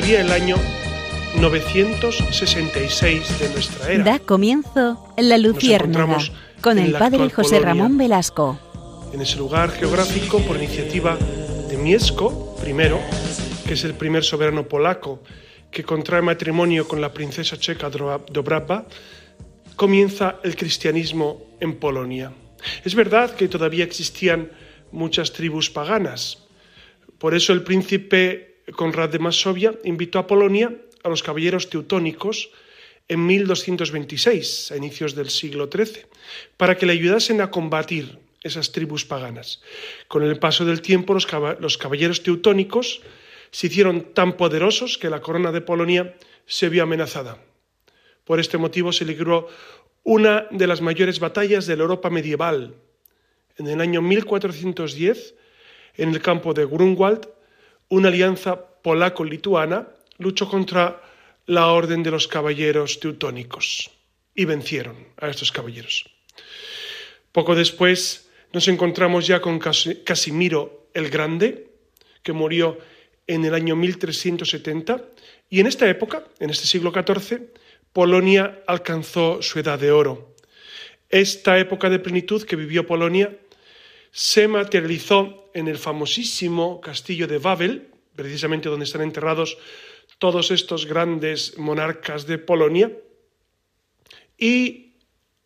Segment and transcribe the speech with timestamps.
[0.00, 0.56] Corría el año
[1.42, 4.02] 966 de nuestra era.
[4.04, 6.16] Da comienzo La Luciérnaga
[6.62, 8.58] con el padre José Ramón Velasco.
[9.12, 11.18] En ese lugar geográfico, por iniciativa
[11.68, 12.72] de Miesco I,
[13.68, 15.22] que es el primer soberano polaco
[15.70, 18.86] que contrae matrimonio con la princesa checa Dobrava,
[19.76, 22.32] comienza el cristianismo en Polonia.
[22.82, 24.50] Es verdad que todavía existían
[24.92, 26.38] muchas tribus paganas.
[27.18, 32.50] Por eso el príncipe Conrad de Masovia invitó a Polonia a los caballeros teutónicos
[33.08, 36.06] en 1226, a inicios del siglo XIII,
[36.56, 39.60] para que le ayudasen a combatir esas tribus paganas.
[40.08, 41.26] Con el paso del tiempo, los,
[41.78, 43.02] caballeros teutónicos
[43.50, 46.14] se hicieron tan poderosos que la corona de Polonia
[46.46, 47.42] se vio amenazada.
[48.24, 49.48] Por este motivo se libró
[50.04, 52.74] una de las mayores batallas de la Europa medieval.
[53.56, 55.34] En el año 1410,
[55.96, 57.28] en el campo de Grunwald,
[57.90, 59.88] una alianza polaco-lituana
[60.18, 61.02] luchó contra
[61.46, 63.90] la orden de los caballeros teutónicos
[64.34, 66.08] y vencieron a estos caballeros.
[67.32, 71.68] Poco después nos encontramos ya con Casimiro el Grande,
[72.22, 72.78] que murió
[73.26, 75.04] en el año 1370,
[75.48, 77.42] y en esta época, en este siglo XIV,
[77.92, 80.34] Polonia alcanzó su edad de oro.
[81.08, 83.36] Esta época de plenitud que vivió Polonia
[84.12, 89.58] se materializó en el famosísimo castillo de Babel, precisamente donde están enterrados
[90.18, 92.92] todos estos grandes monarcas de Polonia,
[94.36, 94.96] y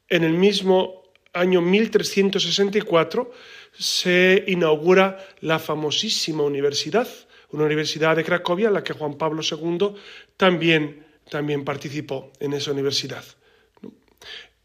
[0.08, 3.30] en el mismo año 1364
[3.72, 7.08] se inaugura la famosísima universidad,
[7.50, 9.94] una universidad de Cracovia, en la que Juan Pablo II
[10.36, 13.25] también, también participó en esa universidad.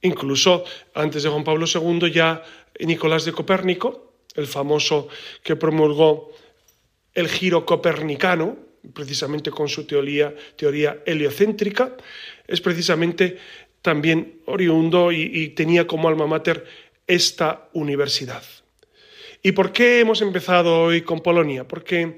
[0.02, 0.64] Incluso
[0.94, 2.44] antes de Juan Pablo II ya
[2.80, 4.09] Nicolás de Copérnico,
[4.40, 5.08] el famoso
[5.44, 6.32] que promulgó
[7.14, 8.58] el giro copernicano,
[8.94, 11.98] precisamente con su teoría, teoría heliocéntrica,
[12.48, 13.38] es precisamente
[13.82, 16.66] también oriundo y, tenía como alma mater
[17.08, 18.44] esta universidad.
[19.42, 21.68] ¿Y por qué hemos empezado hoy con Polonia?
[21.68, 22.18] Porque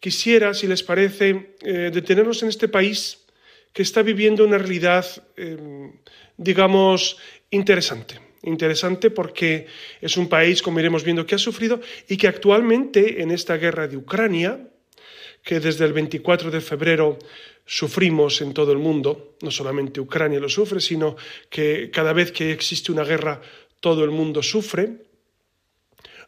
[0.00, 3.18] quisiera, si les parece, eh, detenernos en este país
[3.72, 5.92] que está viviendo una realidad, eh,
[6.36, 7.16] digamos,
[7.50, 8.31] interesante.
[8.42, 9.66] Interesante porque
[10.00, 13.86] es un país, como iremos viendo, que ha sufrido y que actualmente en esta guerra
[13.86, 14.68] de Ucrania,
[15.44, 17.18] que desde el 24 de febrero
[17.64, 21.16] sufrimos en todo el mundo, no solamente Ucrania lo sufre, sino
[21.48, 23.40] que cada vez que existe una guerra
[23.80, 24.90] todo el mundo sufre,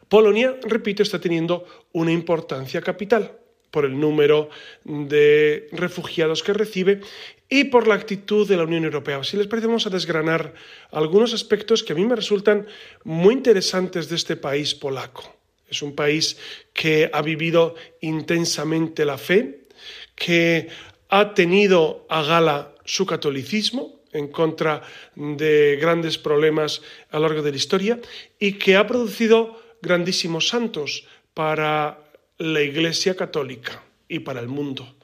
[0.07, 3.39] Polonia, repito, está teniendo una importancia capital
[3.71, 4.49] por el número
[4.83, 7.01] de refugiados que recibe
[7.49, 9.23] y por la actitud de la Unión Europea.
[9.23, 10.53] Si les parece, vamos a desgranar
[10.91, 12.65] algunos aspectos que a mí me resultan
[13.03, 15.35] muy interesantes de este país polaco.
[15.69, 16.37] Es un país
[16.73, 19.67] que ha vivido intensamente la fe,
[20.15, 20.69] que
[21.09, 24.81] ha tenido a gala su catolicismo en contra
[25.15, 26.81] de grandes problemas
[27.11, 27.99] a lo largo de la historia
[28.39, 31.99] y que ha producido grandísimos santos para
[32.37, 34.94] la Iglesia Católica y para el mundo.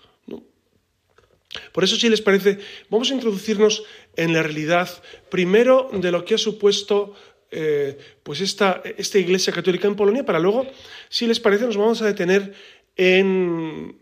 [1.72, 3.84] Por eso, si les parece, vamos a introducirnos
[4.16, 4.90] en la realidad
[5.30, 7.14] primero de lo que ha supuesto
[7.52, 10.66] eh, pues esta, esta, Iglesia Católica en Polonia, para luego,
[11.10, 12.54] si les parece, nos vamos a detener
[12.96, 14.00] en,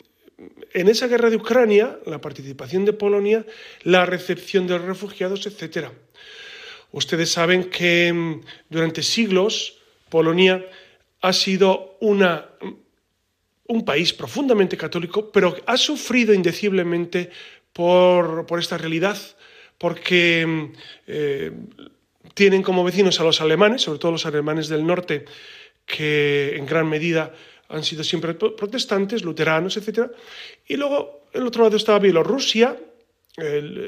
[0.74, 3.46] en esa guerra de Ucrania, la participación de Polonia,
[3.84, 5.88] la recepción de los refugiados, etc.
[6.92, 10.64] Ustedes saben que mm, durante siglos Polonia
[11.22, 12.50] ha sido una
[13.70, 17.30] un país profundamente católico, pero ha sufrido indeciblemente
[17.72, 19.18] por, esta realidad,
[19.78, 20.72] porque
[21.08, 21.52] eh,
[22.34, 25.26] tienen como vecinos a los alemanes, sobre todo los alemanes del norte,
[25.86, 27.34] que en gran medida
[27.70, 30.10] han sido siempre protestantes, luteranos, etc.
[30.68, 32.76] Y luego, el otro lado estaba Bielorrusia,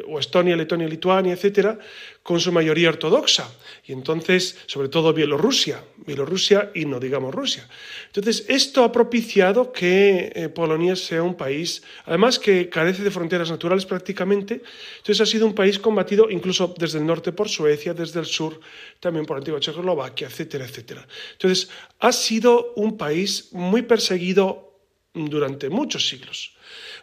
[0.07, 1.77] o Estonia, Letonia, Lituania, etcétera,
[2.23, 3.49] con su mayoría ortodoxa.
[3.85, 7.67] Y entonces, sobre todo Bielorrusia, Bielorrusia y no digamos Rusia.
[8.07, 13.49] Entonces, esto ha propiciado que eh, Polonia sea un país, además que carece de fronteras
[13.49, 14.61] naturales prácticamente,
[14.97, 18.59] entonces ha sido un país combatido incluso desde el norte por Suecia, desde el sur
[18.99, 21.07] también por antigua Checoslovaquia, etcétera, etcétera.
[21.33, 21.69] Entonces,
[21.99, 24.71] ha sido un país muy perseguido
[25.13, 26.55] durante muchos siglos.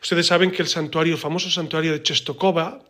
[0.03, 2.85] Ustedes saben que el santuario, el famoso santuario de Chestokova,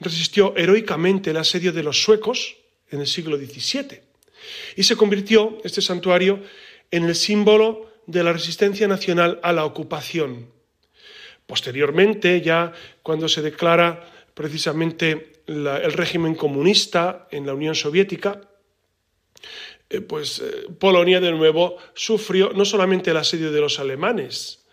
[0.00, 2.56] resistió heroicamente el asedio de los suecos
[2.90, 4.00] en el siglo XVII
[4.76, 6.42] y se convirtió este santuario
[6.90, 10.50] en el símbolo de la resistencia nacional a la ocupación.
[11.46, 12.72] Posteriormente, ya
[13.02, 14.04] cuando se declara
[14.34, 18.40] precisamente el régimen comunista en la Unión Soviética,
[19.90, 24.66] eh, pues eh, Polonia de nuevo sufrió no solamente el asedio de los alemanes,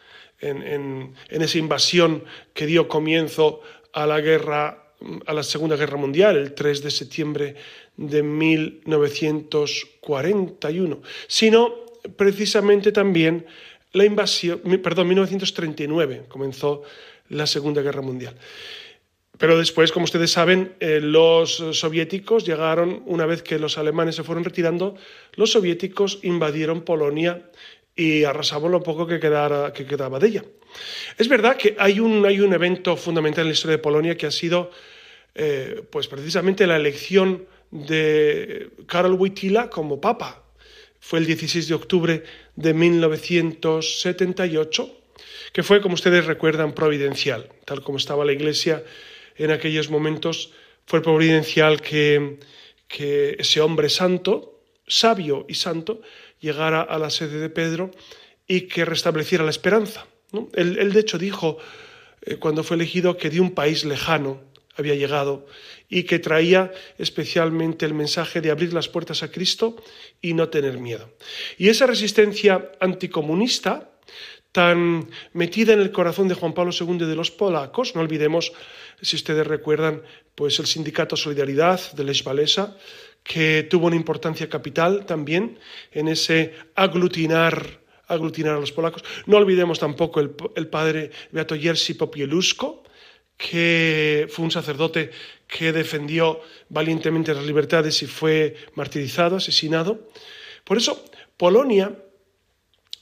[0.49, 3.59] en, esa invasión que dio comienzo
[3.93, 4.93] a la guerra,
[5.25, 7.55] a la Segunda Guerra Mundial, el 3 de septiembre
[7.97, 11.73] de 1941, sino
[12.15, 13.47] precisamente también
[13.93, 16.83] la invasión, perdón, 1939 comenzó
[17.29, 18.35] la Segunda Guerra Mundial.
[19.37, 24.23] Pero después, como ustedes saben, eh, los soviéticos llegaron, una vez que los alemanes se
[24.23, 24.95] fueron retirando,
[25.33, 27.49] los soviéticos invadieron Polonia
[27.95, 30.43] y arrasaban lo poco que, que quedaba de ella.
[31.17, 34.25] Es verdad que hay un, hay un evento fundamental en la historia de Polonia que
[34.25, 34.71] ha sido
[35.33, 40.43] eh, pues precisamente la elección de Karol Wojtyla como papa.
[40.99, 42.23] Fue el 16 de octubre
[42.55, 45.01] de 1978,
[45.53, 48.83] que fue, como ustedes recuerdan, providencial, tal como estaba la Iglesia
[49.37, 50.51] en aquellos momentos,
[50.85, 52.39] fue providencial que,
[52.87, 56.01] que ese hombre santo, sabio y santo,
[56.45, 57.91] llegara a la sede de Pedro
[58.47, 60.05] y que restableciera la esperanza.
[60.53, 61.57] Él, de hecho dijo,
[62.21, 64.41] eh, cuando fue elegido, que de un país lejano
[64.77, 65.47] había llegado
[65.89, 69.75] y que traía especialmente el mensaje de abrir las puertas a Cristo
[70.21, 71.09] y no tener miedo.
[71.57, 73.91] Y esa resistencia anticomunista,
[74.51, 78.53] tan metida en el corazón de Juan Pablo II de los polacos, no olvidemos,
[79.01, 80.03] si ustedes recuerdan,
[80.35, 82.77] pues el sindicato Solidaridad de Lech Walesa,
[83.25, 85.57] que tuvo una importancia capital también
[85.91, 89.03] en ese aglutinar aglutinar a los polacos.
[89.25, 92.83] No olvidemos tampoco el, padre Beato Jerzy Popielusko,
[93.35, 95.09] que fue un sacerdote
[95.47, 96.39] que defendió
[96.69, 100.07] valientemente las libertades y fue martirizado, asesinado.
[100.63, 101.03] Por eso,
[101.35, 101.91] Polonia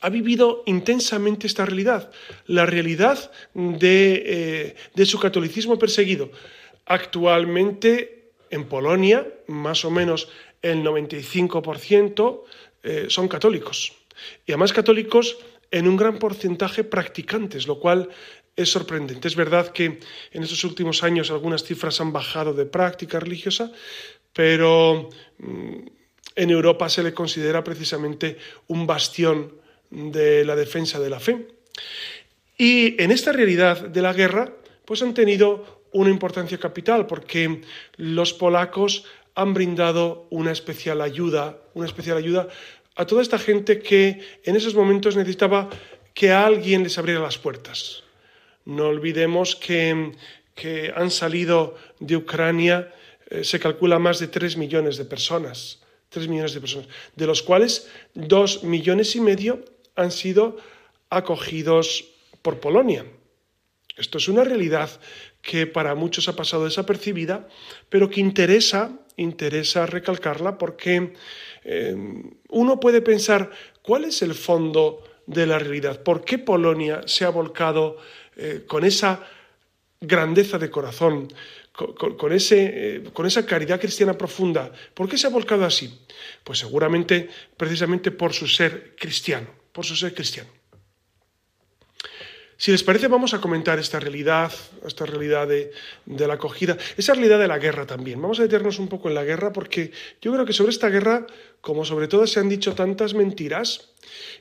[0.02, 2.12] ha vivido intensamente esta realidad,
[2.48, 6.31] la realidad de, eh, su catolicismo perseguido.
[6.86, 8.23] Actualmente,
[8.54, 10.30] en Polonia, más o menos
[10.62, 12.44] el 95%
[12.84, 13.94] eh, son católicos.
[14.46, 15.38] Y además católicos
[15.72, 18.10] en un gran porcentaje practicantes, lo cual
[18.56, 19.28] es sorprendente.
[19.28, 20.00] Es verdad que
[20.32, 23.72] en estos últimos años algunas cifras han bajado de práctica religiosa,
[24.34, 25.10] pero
[25.40, 25.88] mm,
[26.36, 29.54] en Europa se le considera precisamente un bastión
[29.90, 31.48] de la defensa de la fe.
[32.56, 34.54] Y en esta realidad de la guerra,
[34.86, 37.62] pues han tenido una importancia capital, porque
[37.98, 39.06] los polacos
[39.36, 42.48] han brindado una especial ayuda, una especial ayuda
[42.95, 45.69] a toda esta gente que en esos momentos necesitaba
[46.13, 48.04] que alguien les abriera las puertas.
[48.66, 50.13] No olvidemos que,
[50.95, 52.94] han salido de Ucrania,
[53.30, 57.42] eh, se calcula más de tres millones de personas, tres millones de personas, de los
[57.42, 60.57] cuales dos millones y medio han sido
[61.10, 62.06] acogidos
[62.44, 63.06] por Polonia.
[63.98, 64.90] Esto es una realidad
[65.44, 67.48] que para muchos ha pasado desapercibida,
[67.90, 71.13] pero que interesa, interesa recalcarla porque
[71.66, 71.95] eh,
[72.50, 73.51] uno puede pensar
[73.81, 77.98] cuál es el fondo de la realidad, por qué Polonia se ha volcado
[78.38, 79.22] eh, con esa
[80.00, 81.28] grandeza de corazón,
[81.74, 84.72] con, ese, eh, con, esa caridad cristiana profunda.
[84.94, 86.06] ¿Por qué se ha volcado así?
[86.44, 90.50] Pues seguramente precisamente por su ser cristiano, por su ser cristiano.
[92.64, 94.50] Si les parece, vamos a comentar esta realidad,
[94.88, 95.74] esta realidad de,
[96.06, 98.22] la acogida, esa realidad de la guerra también.
[98.22, 99.92] Vamos a detenernos un poco en la guerra porque
[100.22, 101.28] yo creo que sobre esta guerra,
[101.60, 103.90] como sobre todo se han dicho tantas mentiras,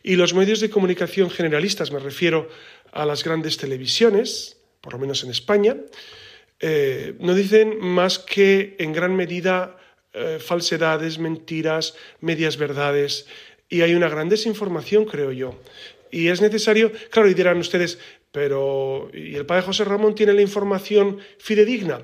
[0.04, 2.48] y los medios de comunicación generalistas, me refiero
[2.92, 5.78] a las grandes televisiones, por lo menos en España,
[6.60, 9.78] eh, no dicen más que en gran medida
[10.12, 13.26] eh, falsedades, mentiras, medias verdades,
[13.68, 15.58] y hay una gran desinformación, creo yo.
[16.12, 17.98] Y es necesario, claro, y dirán ustedes,
[18.30, 22.02] pero ¿y el padre José Ramón tiene la información fidedigna?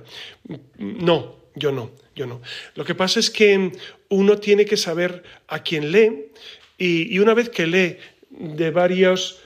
[0.78, 2.40] No, yo no, yo no.
[2.74, 3.70] Lo que pasa es que
[4.08, 6.32] uno tiene que saber a quién lee
[6.78, 7.98] y, una vez que lee
[8.30, 9.40] de varios,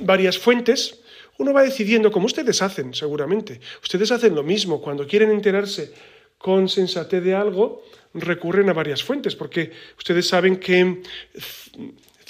[0.00, 1.00] varias fuentes,
[1.38, 3.60] uno va decidiendo, como ustedes hacen seguramente.
[3.82, 5.92] Ustedes hacen lo mismo, cuando quieren enterarse
[6.38, 7.82] con sensatez de algo,
[8.14, 11.02] recurren a varias fuentes, porque ustedes saben que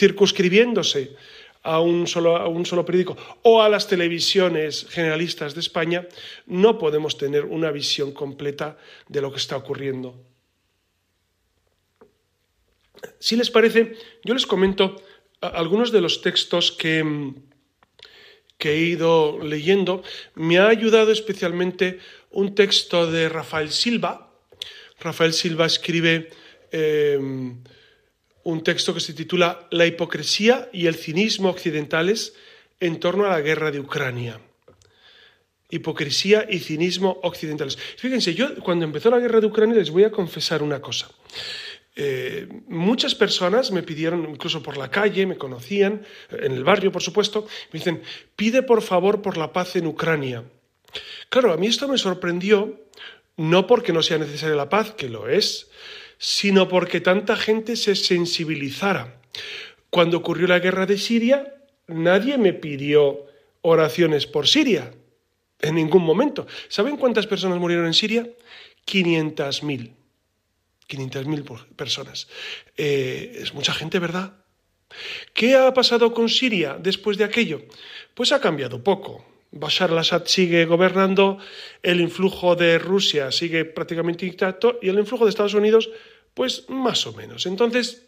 [0.01, 1.15] circunscribiéndose
[1.63, 6.09] a un, solo, a un solo periódico o a las televisiones generalistas de España,
[6.47, 8.79] no podemos tener una visión completa
[9.09, 10.17] de lo que está ocurriendo.
[13.19, 14.97] Si les parece, yo les comento
[15.41, 17.05] algunos de los textos que,
[18.57, 20.03] que he ido leyendo.
[20.35, 24.33] Me ha ayudado especialmente un texto de Rafael Silva.
[24.99, 26.31] Rafael Silva escribe
[26.73, 27.19] eh,
[28.43, 32.35] un texto que se titula La hipocresía y el cinismo occidentales
[32.81, 34.41] en torno a la guerra de Ucrania.
[35.69, 37.77] Hipocresía y cinismo occidentales.
[37.97, 41.11] Fíjense, yo cuando empezó la guerra de Ucrania les voy a confesar una cosa.
[41.97, 47.03] eh, muchas personas me pidieron, incluso por la calle, me conocían, en el barrio, por
[47.03, 48.03] supuesto, me dicen,
[48.37, 50.45] pide por favor por la paz en Ucrania.
[51.29, 52.87] Claro, a mí esto me sorprendió,
[53.37, 55.71] no porque no sea necesaria la paz, que lo es,
[56.23, 59.23] sino porque tanta gente se sensibilizara.
[59.89, 61.55] Cuando ocurrió la guerra de Siria,
[61.87, 63.27] nadie me pidió
[63.63, 64.93] oraciones por Siria,
[65.61, 66.47] en ningún momento.
[66.69, 68.29] ¿Saben cuántas personas murieron en Siria?
[68.87, 69.93] 500.000.
[70.89, 72.29] 500.000 personas.
[72.77, 74.35] Eh, es mucha gente, ¿verdad?
[75.33, 77.63] ¿Qué ha pasado con Siria después de aquello?
[78.13, 79.25] Pues ha cambiado poco.
[79.53, 81.39] Bashar al-Assad sigue gobernando,
[81.83, 85.91] el influjo de Rusia sigue prácticamente intacto y el influjo de Estados Unidos,
[86.35, 87.47] pues más o menos.
[87.47, 88.07] Entonces,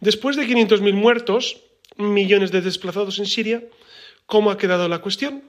[0.00, 1.60] después de 500.000 muertos,
[1.96, 3.64] millones de desplazados en Siria,
[4.26, 5.44] ¿cómo ha quedado la cuestión?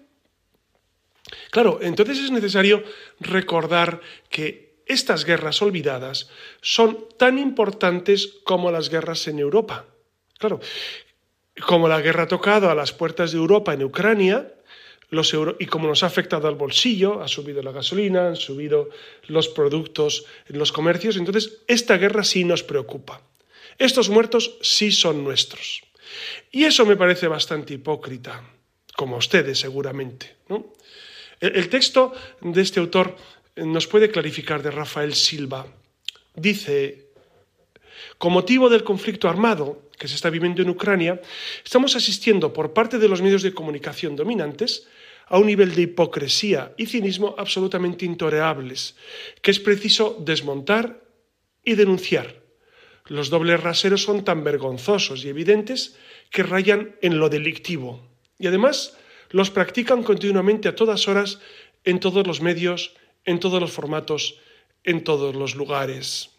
[1.51, 2.83] Claro, entonces es necesario
[3.19, 6.29] recordar que estas guerras olvidadas
[6.61, 9.85] son tan importantes como las guerras en Europa.
[10.37, 10.59] Claro,
[11.65, 14.53] como la guerra tocado a las puertas de Europa en Ucrania,
[15.59, 18.89] y como nos ha afectado al bolsillo, ha subido la gasolina, han subido
[19.27, 23.21] los productos en los comercios, entonces esta guerra sí nos preocupa.
[23.77, 25.83] Estos muertos sí son nuestros.
[26.51, 28.43] Y eso me parece bastante hipócrita,
[28.95, 30.35] como a ustedes seguramente.
[31.39, 33.15] El, texto de este autor
[33.55, 35.67] nos puede clarificar de Rafael Silva.
[36.33, 37.04] Dice,
[38.17, 41.21] con motivo del conflicto armado que se está viviendo en Ucrania,
[41.63, 44.87] estamos asistiendo por parte de los medios de comunicación dominantes
[45.27, 48.95] a un nivel de hipocresía y cinismo absolutamente intolerables,
[49.41, 51.01] que es preciso desmontar
[51.63, 52.43] y denunciar.
[53.07, 55.97] Los dobles raseros son tan vergonzosos y evidentes
[56.29, 58.01] que rayan en lo delictivo.
[58.39, 58.97] Y además
[59.29, 61.39] los practican continuamente a todas horas,
[61.83, 62.95] en todos los medios,
[63.25, 64.39] en todos los formatos,
[64.83, 66.34] en todos los lugares.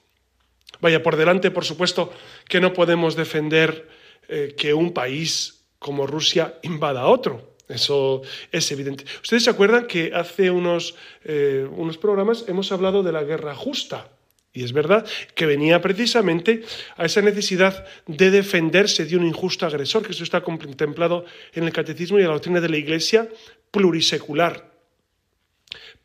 [0.80, 2.12] Vaya por delante, por supuesto,
[2.48, 3.88] que no podemos defender
[4.28, 7.56] eh, que un país como Rusia invada a otro.
[7.68, 9.04] Eso es evidente.
[9.22, 10.94] Ustedes se acuerdan que hace unos,
[11.24, 14.10] eh, unos programas hemos hablado de la guerra justa.
[14.52, 16.62] Y es verdad que venía precisamente
[16.96, 21.72] a esa necesidad de defenderse de un injusto agresor, que eso está contemplado en el
[21.72, 23.28] catecismo y en la doctrina de la Iglesia
[23.70, 24.72] plurisecular.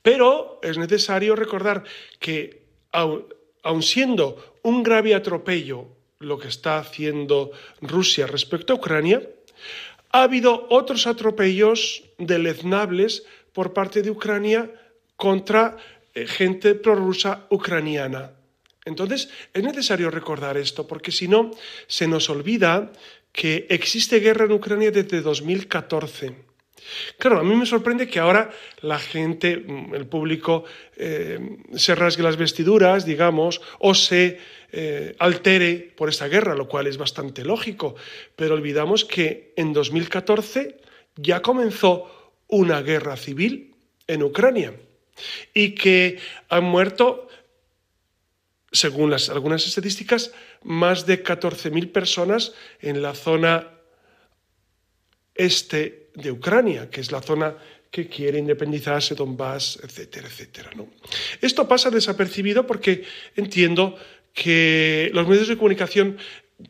[0.01, 1.83] Pero es necesario recordar
[2.19, 2.63] que,
[3.63, 5.87] aun siendo un grave atropello
[6.19, 7.51] lo que está haciendo
[7.81, 9.21] Rusia respecto a Ucrania,
[10.11, 14.69] ha habido otros atropellos deleznables por parte de Ucrania
[15.15, 15.77] contra
[16.13, 18.31] eh, gente prorrusa ucraniana.
[18.85, 21.51] Entonces, es necesario recordar esto, porque si no,
[21.87, 22.91] se nos olvida
[23.31, 26.50] que existe guerra en Ucrania desde 2014.
[27.17, 28.49] Claro, a mí me sorprende que ahora
[28.81, 30.63] la gente, mm, el público,
[30.97, 31.39] eh,
[31.75, 34.39] se rasgue las vestiduras, digamos, o se
[34.73, 37.95] eh, altere por esta guerra, lo cual es bastante lógico.
[38.35, 40.77] Pero olvidamos que en 2014
[41.15, 43.75] ya comenzó una guerra civil
[44.07, 44.73] en Ucrania
[45.53, 46.19] y que
[46.49, 47.27] han muerto
[48.71, 50.31] según algunas estadísticas,
[50.63, 53.67] más de 14.000 personas en la zona
[55.35, 57.55] este de Ucrania, que es la zona
[57.89, 60.71] que quiere independizarse, Donbass, etcétera, etcétera.
[60.75, 60.87] ¿no?
[61.41, 63.03] Esto pasa desapercibido porque
[63.35, 63.97] entiendo
[64.33, 66.17] que los medios de comunicación,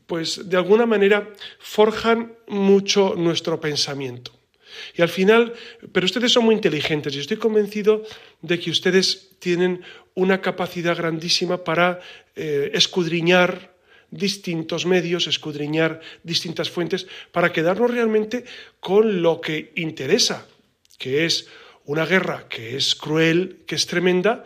[0.08, 4.32] pues de alguna manera, forjan mucho nuestro pensamiento.
[4.96, 5.54] Y al final,
[5.92, 8.04] pero ustedes son muy inteligentes y estoy convencido
[8.42, 9.84] de que ustedes tienen
[10.16, 12.00] una capacidad grandísima para
[12.36, 13.71] eh, escudriñar
[14.12, 18.46] distintos medios, escudriñar distintas fuentes, para quedarnos realmente
[18.80, 20.48] con lo que interesa,
[20.98, 21.48] que es
[21.86, 24.44] una guerra que es cruel, que es tremenda,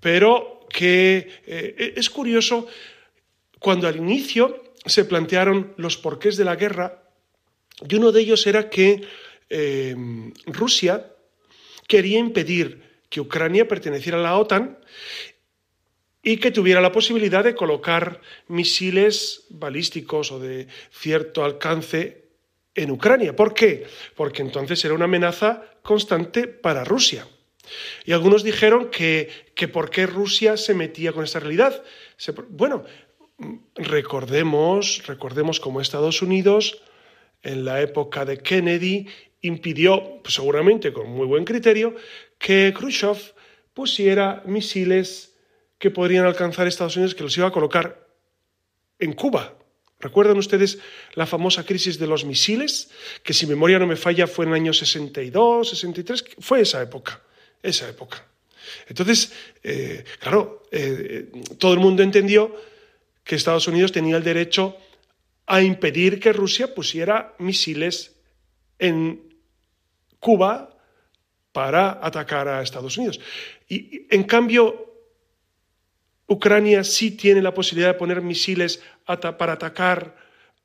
[0.00, 2.68] pero que eh, es curioso
[3.58, 7.02] cuando al inicio se plantearon los porqués de la guerra,
[7.88, 9.02] y uno de ellos era que
[9.50, 9.96] eh,
[10.46, 11.12] Rusia
[11.86, 14.78] quería impedir que Ucrania perteneciera a la OTAN
[16.26, 22.24] y que tuviera la posibilidad de colocar misiles balísticos o de cierto alcance
[22.74, 23.36] en Ucrania.
[23.36, 23.86] ¿Por qué?
[24.16, 27.28] Porque entonces era una amenaza constante para Rusia.
[28.04, 31.84] Y algunos dijeron que, que por qué Rusia se metía con esta realidad.
[32.48, 32.82] bueno,
[33.76, 36.82] recordemos, recordemos cómo Estados Unidos,
[37.44, 39.06] en la época de Kennedy,
[39.42, 41.94] impidió, seguramente con muy buen criterio,
[42.36, 43.16] que Khrushchev
[43.74, 45.35] pusiera misiles
[45.78, 48.06] que podrían alcanzar Estados Unidos, que los iba a colocar
[48.98, 49.54] en Cuba.
[49.98, 50.78] ¿Recuerdan ustedes
[51.14, 52.90] la famosa crisis de los misiles?
[53.22, 57.22] Que si memoria no me falla fue en el año 62, 63, fue esa época,
[57.62, 58.26] esa época.
[58.88, 62.54] Entonces, eh, claro, eh, todo el mundo entendió
[63.24, 64.76] que Estados Unidos tenía el derecho
[65.46, 68.16] a impedir que Rusia pusiera misiles
[68.78, 69.34] en
[70.20, 70.76] Cuba
[71.52, 73.20] para atacar a Estados Unidos.
[73.68, 74.85] Y en cambio,
[76.28, 80.16] Ucrania sí tiene la posibilidad de poner misiles para atacar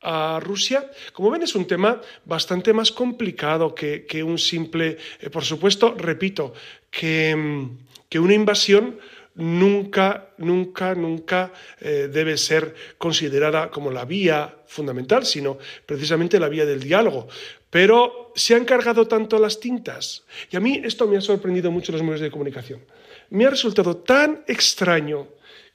[0.01, 0.89] a Rusia.
[1.13, 6.53] Como ven, es un tema bastante más complicado que, un simple, eh, por supuesto, repito,
[6.89, 7.67] que,
[8.09, 8.97] que una invasión
[9.35, 16.65] nunca, nunca, nunca eh, debe ser considerada como la vía fundamental, sino precisamente la vía
[16.65, 17.27] del diálogo.
[17.69, 20.23] Pero se han cargado tanto las tintas.
[20.49, 22.81] Y a mí esto me ha sorprendido mucho en los medios de comunicación.
[23.29, 25.27] Me ha resultado tan extraño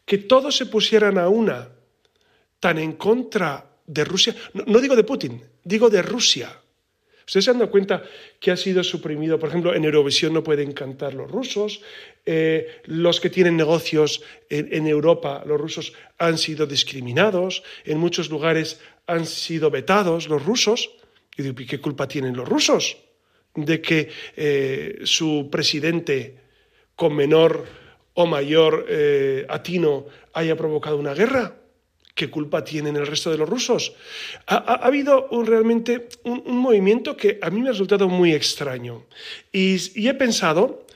[0.07, 1.69] que todos se pusieran a una
[2.59, 4.35] tan en contra de Rusia.
[4.55, 6.49] no digo de Putin, digo de Rusia
[7.27, 8.05] Ustedes se han dado cuenta
[8.39, 11.83] que ha sido suprimido, por ejemplo, en Eurovisión no pueden cantar los rusos,
[12.25, 18.81] eh, los que tienen negocios en, Europa, los rusos, han sido discriminados, en muchos lugares
[19.09, 20.89] han sido vetados los rusos.
[21.37, 22.97] Y digo, ¿qué culpa tienen los rusos
[23.57, 26.37] de que eh, su presidente
[26.95, 27.67] con menor
[28.17, 31.55] o mayor eh, atino haya provocado una guerra?
[32.17, 33.93] ¿Qué culpa tienen el resto de los rusos?
[34.47, 39.05] Ha, habido realmente un, movimiento que a mí me ha resultado muy extraño.
[39.53, 39.77] Y,
[40.09, 40.87] he pensado,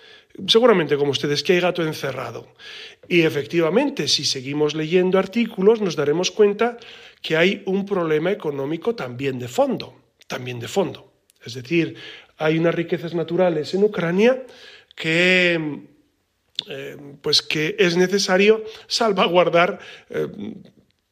[0.47, 2.49] seguramente como ustedes, que hay gato encerrado.
[3.07, 6.79] Y efectivamente, si seguimos leyendo artículos, nos daremos cuenta
[7.21, 9.95] que hay un problema económico también de fondo,
[10.27, 11.13] también de fondo.
[11.45, 11.97] Es decir,
[12.39, 14.43] hay unas riquezas naturales en Ucrania
[14.97, 15.81] que,
[16.69, 20.29] eh, pues que es necesario salvaguardar eh,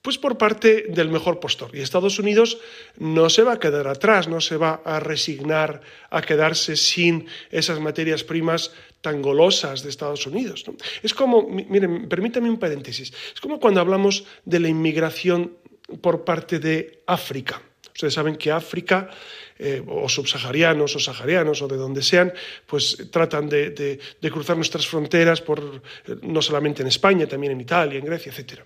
[0.02, 1.70] pues por parte del mejor postor.
[1.74, 2.58] Y Estados Unidos
[2.98, 7.80] no se va a quedar atrás, no se va a resignar a quedarse sin esas
[7.80, 10.64] materias primas tan golosas de Estados Unidos.
[11.02, 15.58] Es como, miren, permítame un paréntesis, es como cuando hablamos de la inmigración
[16.00, 17.62] por parte de África.
[17.98, 19.10] Ustedes saben que África,
[19.58, 22.30] eh, o subsaharianos o saharianos o de donde sean,
[22.62, 25.58] pues tratan de, de cruzar nuestras fronteras por,
[26.06, 28.62] eh, no solamente en España, también en Italia, en Grecia, etcétera.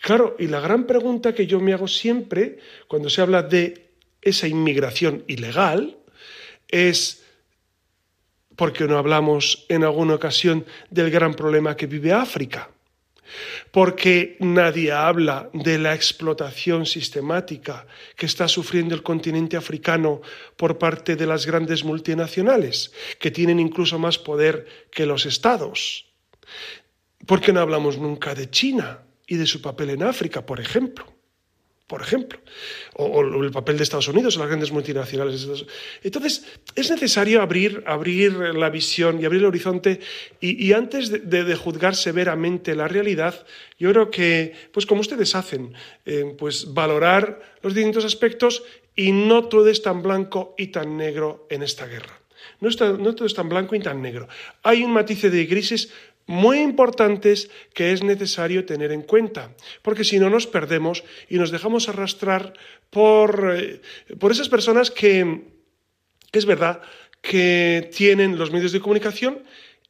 [0.00, 3.90] Claro, y la gran pregunta que yo me hago siempre cuando se habla de
[4.22, 5.98] esa inmigración ilegal
[6.68, 7.26] es,
[8.54, 12.70] ¿por qué no hablamos en alguna ocasión del gran problema que vive África?
[13.70, 20.20] Porque nadie habla de la explotación sistemática que está sufriendo el continente africano
[20.56, 26.06] por parte de las grandes multinacionales, que tienen incluso más poder que los estados.
[27.26, 29.04] ¿Por qué no hablamos nunca de China?
[29.30, 31.06] y de su papel en África, por ejemplo.
[31.90, 32.38] Por ejemplo,
[32.94, 35.44] o, el papel de Estados Unidos o las grandes multinacionales.
[36.04, 36.44] Entonces,
[36.76, 39.98] es necesario abrir, abrir la visión y abrir el horizonte
[40.40, 43.44] y, antes de, juzgar severamente la realidad,
[43.76, 45.74] yo creo que, pues como ustedes hacen,
[46.06, 48.62] eh, pues valorar los distintos aspectos
[48.94, 52.20] y no todo es tan blanco y tan negro en esta guerra.
[52.60, 54.28] No, no todo es tan blanco y tan negro.
[54.62, 55.90] Hay un matiz de crisis
[56.26, 61.50] muy importantes que es necesario tener en cuenta, porque si no nos perdemos y nos
[61.50, 62.54] dejamos arrastrar
[62.88, 63.80] por, eh,
[64.18, 65.42] por esas personas que,
[66.32, 66.82] es verdad,
[67.20, 69.42] que tienen los medios de comunicación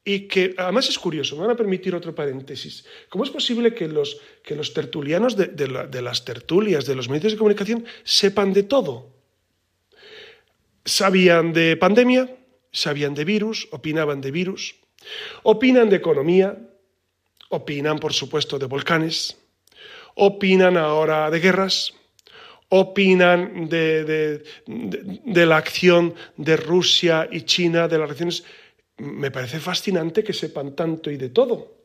[0.03, 2.87] y que además es curioso, me van a permitir otro paréntesis.
[3.11, 7.33] ¿Cómo es posible que los, que los tertulianos de, de las tertulias, de los medios
[7.33, 9.13] de comunicación, sepan de todo?
[10.87, 12.35] Sabían de pandemia,
[12.73, 14.80] sabían de virus, opinaban de virus,
[15.43, 16.57] Opinan de economía,
[17.49, 19.37] opinan, por supuesto, de volcanes,
[20.15, 21.95] opinan ahora de guerras,
[22.71, 24.43] opinan de,
[25.25, 28.45] la acción de Rusia y China, de las relaciones.
[28.99, 31.81] Me parece fascinante que sepan tanto y de todo.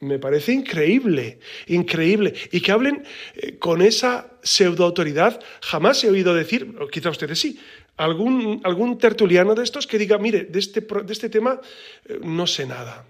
[0.00, 2.34] Me parece increíble, increíble.
[2.50, 5.40] Y que hablen eh, con esa pseudoautoridad.
[5.60, 7.60] Jamás he oído decir, quizá ustedes sí,
[8.04, 11.60] algún, algún tertuliano de estos que diga, mire, de este, de este tema
[12.04, 13.06] eh, no sé nada.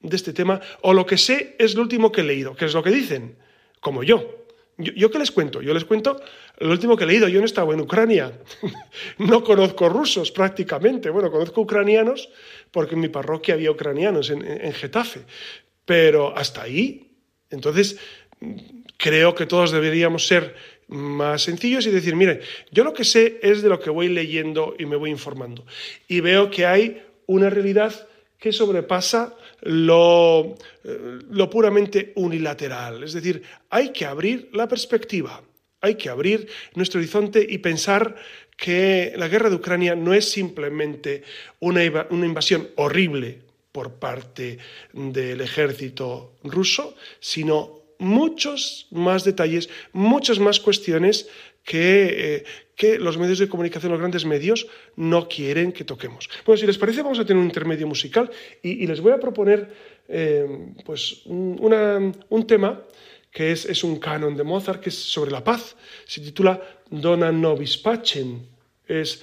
[0.00, 2.74] De este tema, o lo que sé es lo último que he leído, que es
[2.74, 3.36] lo que dicen,
[3.80, 4.46] como yo.
[4.78, 5.62] Yo, qué les cuento?
[5.62, 6.20] Yo les cuento
[6.58, 7.28] lo último que he leído.
[7.28, 8.38] Yo no estaba en Ucrania.
[9.18, 11.08] no conozco rusos prácticamente.
[11.08, 12.28] Bueno, conozco ucranianos
[12.70, 15.20] porque en mi parroquia había ucranianos en, en Getafe.
[15.86, 17.10] Pero hasta ahí.
[17.48, 17.98] Entonces,
[18.98, 20.54] creo que todos deberíamos ser
[20.88, 24.74] más sencillos y decir, mire, yo lo que sé es de lo que voy leyendo
[24.78, 25.64] y me voy informando.
[26.08, 33.02] Y veo que hay una realidad que sobrepasa lo, eh, lo puramente unilateral.
[33.02, 35.42] Es decir, hay que abrir la perspectiva,
[35.80, 38.16] hay que abrir nuestro horizonte y pensar
[38.56, 41.22] que la guerra de Ucrania no es simplemente
[41.60, 43.40] una, una invasión horrible
[43.72, 44.58] por parte
[44.92, 51.28] del ejército ruso, sino muchos más detalles, muchas más cuestiones
[51.64, 52.44] que, eh,
[52.76, 56.28] que, los medios de comunicación, los grandes medios, no quieren que toquemos.
[56.44, 58.30] Bueno, si les parece, vamos a tener un intermedio musical
[58.62, 59.68] y, les voy a proponer
[60.08, 60.46] eh,
[60.84, 62.82] pues, un tema
[63.36, 65.76] que es, es, un canon de Mozart, que es sobre la paz.
[66.06, 68.40] Se titula Dona Nobis Pacem.
[68.88, 69.22] Es,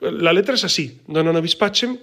[0.00, 1.98] la letra es así, Dona Nobis Pacem,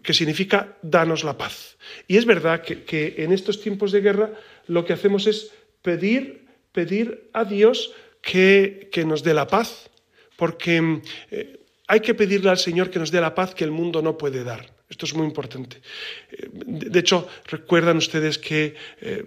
[0.00, 1.76] que significa danos la paz.
[2.08, 4.32] Y es verdad que, en estos tiempos de guerra
[4.66, 5.52] lo que hacemos es
[5.82, 9.90] pedir, pedir a Dios que, nos dé la paz,
[10.36, 14.00] porque eh, hay que pedirle al Señor que nos dé la paz que el mundo
[14.00, 14.72] no puede dar.
[14.88, 15.82] Esto es muy importante.
[16.30, 19.26] Eh, de hecho, recuerdan ustedes que eh,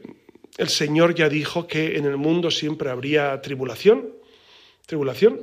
[0.58, 4.14] el Señor ya dijo que en el mundo siempre habría tribulación,
[4.88, 5.42] tribulación,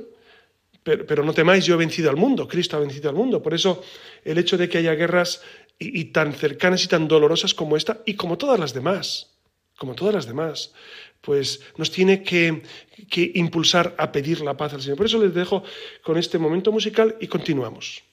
[0.83, 3.41] pero, no temáis, yo he vencido al mundo, Cristo ha vencido al mundo.
[3.41, 3.81] Por eso
[4.23, 5.41] el hecho de que haya guerras
[5.79, 9.31] y, tan cercanas y tan dolorosas como esta, y como todas las demás,
[9.77, 10.73] como todas las demás,
[11.21, 12.63] pues nos tiene que,
[13.09, 14.97] que impulsar a pedir la paz al Señor.
[14.97, 15.63] Por eso les dejo
[16.03, 18.03] con este momento musical y continuamos.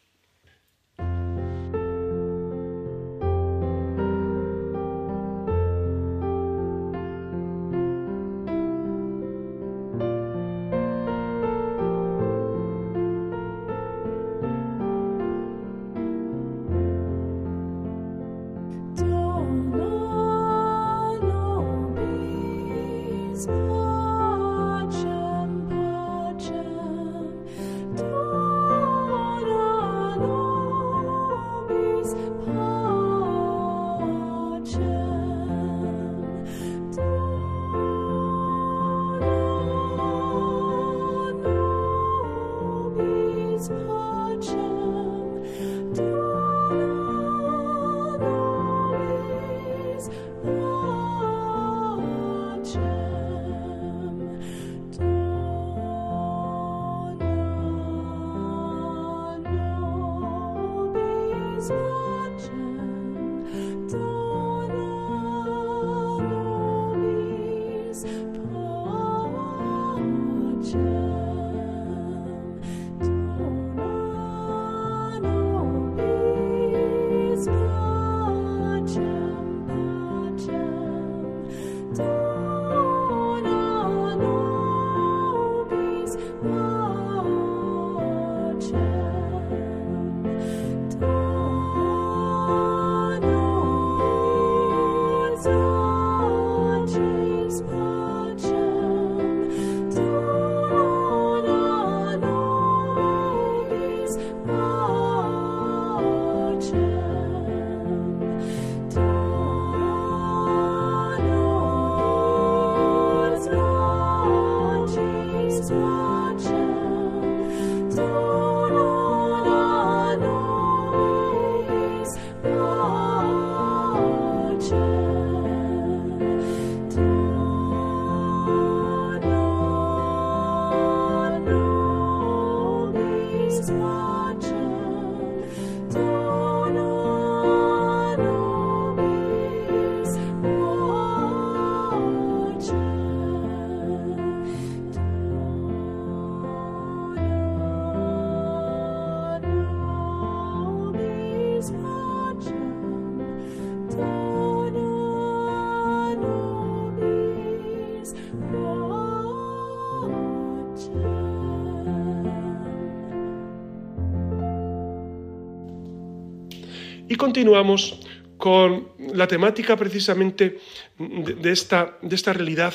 [167.20, 168.00] Continuamos
[168.38, 170.58] con la temática precisamente
[170.98, 172.72] de, esta, de esta realidad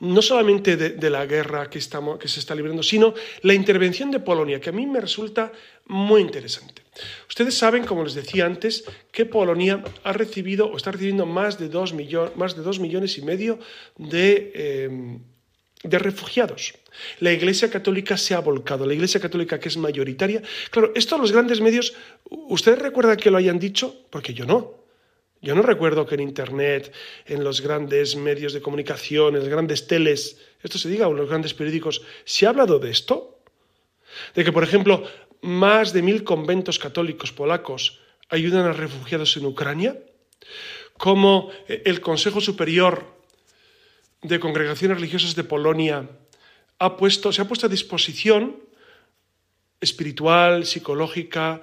[0.00, 3.12] no solamente de, la guerra que, estamos, que se está librando, sino
[3.42, 5.52] la intervención de Polonia, que a mí me resulta
[5.86, 6.82] muy interesante.
[7.28, 11.68] Ustedes saben, como les decía antes, que Polonia ha recibido o está recibiendo más de
[11.68, 11.92] dos,
[12.36, 13.58] más de dos millones y medio
[13.98, 15.18] de, eh,
[15.86, 16.74] de refugiados.
[17.20, 20.42] La Iglesia Católica se ha volcado, la Iglesia Católica que es mayoritaria.
[20.70, 21.94] Claro, esto los grandes medios,
[22.24, 24.06] ¿ustedes recuerdan que lo hayan dicho?
[24.10, 24.86] Porque yo no.
[25.42, 26.92] Yo no recuerdo que en Internet,
[27.26, 31.18] en los grandes medios de comunicación, en las grandes teles, esto se diga, o en
[31.18, 33.40] los grandes periódicos, ¿se ha hablado de esto?
[34.34, 35.04] De que, por ejemplo,
[35.42, 40.00] más de mil conventos católicos polacos ayudan a refugiados en Ucrania,
[40.96, 43.15] como el Consejo Superior
[44.22, 46.08] de Congregaciones Religiosas de Polonia
[46.98, 48.56] puesto, se ha puesto a disposición
[49.80, 51.60] espiritual, psicológica,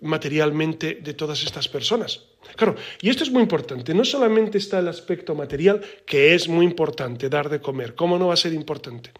[0.00, 2.24] materialmente de todas estas personas.
[2.56, 3.92] Claro, y esto es muy importante.
[3.92, 7.94] No solamente está el aspecto material, que es muy importante, dar de comer.
[7.94, 9.12] ¿Cómo no va a ser importante?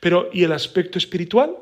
[0.00, 1.56] Pero, ¿y el aspecto espiritual?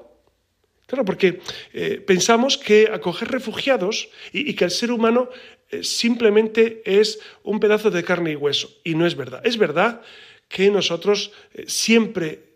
[0.87, 1.41] Claro, porque
[1.73, 5.29] eh, pensamos que acoger refugiados y, que el ser humano
[5.71, 8.71] eh, simplemente es un pedazo de carne y hueso.
[8.85, 9.43] Y no es verdad.
[9.45, 10.03] Es verdad
[10.53, 12.53] que nosotros eh, siempre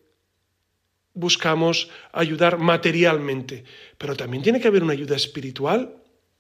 [1.15, 3.65] buscamos ayudar materialmente,
[3.97, 5.97] pero también tiene que haber una ayuda espiritual.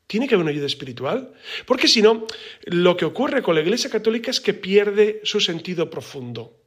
[0.07, 1.33] Tiene que haber una ayuda espiritual,
[1.64, 2.29] porque si no,
[2.66, 6.61] lo que ocurre con la Iglesia Católica es que pierde su sentido profundo.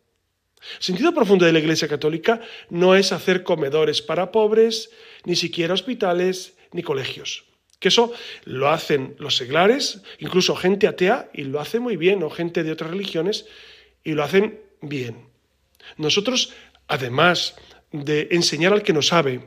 [0.60, 4.90] El sentido profundo de la Iglesia Católica no es hacer comedores para pobres,
[5.24, 7.46] ni siquiera hospitales, ni colegios.
[7.80, 8.12] Que eso
[8.44, 12.74] lo hacen los seglares, incluso gente atea, y lo hace muy bien, o gente de
[12.74, 13.46] otras religiones,
[14.04, 15.28] y lo hacen bien.
[15.98, 16.54] Nosotros,
[16.88, 17.56] además
[17.92, 19.42] de enseñar al que no sabe,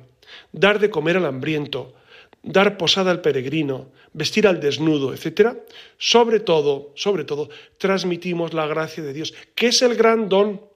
[0.53, 1.95] dar de comer al hambriento,
[2.43, 5.59] dar posada al peregrino, vestir al desnudo, etc.,
[5.97, 10.73] sobre todo, sobre todo, transmitimos la gracia de Dios, que es el gran don.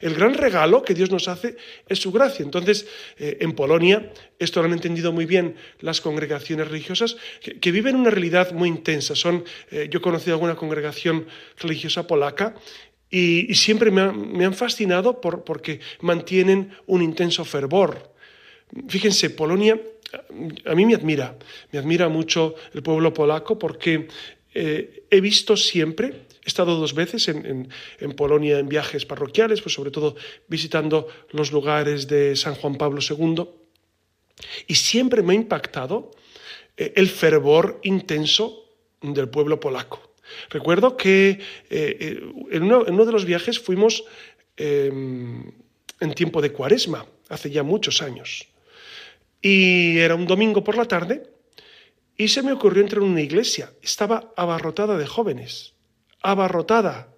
[0.00, 1.56] El gran regalo que Dios nos hace
[1.88, 2.44] es su gracia.
[2.44, 7.96] Entonces, eh, en Polonia, esto lo han entendido muy bien las congregaciones religiosas, que, viven
[7.96, 9.14] una realidad muy intensa.
[9.14, 11.26] Son, eh, yo he conocido alguna congregación
[11.58, 12.54] religiosa polaca
[13.14, 18.12] y, siempre me, han fascinado porque mantienen un intenso fervor.
[18.88, 19.80] Fíjense, Polonia
[20.64, 21.36] a mí me admira,
[21.70, 24.08] me admira mucho el pueblo polaco porque
[24.52, 27.68] eh, he visto siempre, he estado dos veces en,
[28.16, 30.16] Polonia en viajes parroquiales, pues sobre todo
[30.48, 33.44] visitando los lugares de San Juan Pablo II,
[34.66, 36.10] y siempre me ha impactado
[36.76, 38.64] eh, el fervor intenso
[39.00, 40.03] del pueblo polaco.
[40.50, 44.04] Recuerdo que eh, en, uno, de los viajes fuimos
[44.56, 45.52] em,
[46.00, 48.48] en tiempo de cuaresma, hace ya muchos años.
[49.40, 51.22] Y era un domingo por la tarde
[52.16, 53.72] y se me ocurrió entrar en una iglesia.
[53.82, 55.74] Estaba abarrotada de jóvenes,
[56.22, 57.08] abarrotada.